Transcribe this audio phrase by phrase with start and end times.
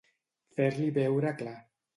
[0.59, 1.57] Fer-li veure clar.